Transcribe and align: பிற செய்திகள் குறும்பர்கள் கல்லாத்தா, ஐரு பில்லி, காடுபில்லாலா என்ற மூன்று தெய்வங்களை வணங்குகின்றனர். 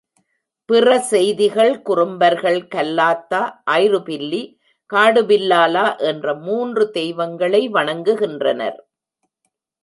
பிற 0.69 0.99
செய்திகள் 0.99 1.73
குறும்பர்கள் 1.81 2.57
கல்லாத்தா, 2.75 3.41
ஐரு 3.71 3.99
பில்லி, 4.03 4.41
காடுபில்லாலா 4.93 5.85
என்ற 5.99 6.33
மூன்று 6.47 6.85
தெய்வங்களை 6.91 7.61
வணங்குகின்றனர். 7.69 8.79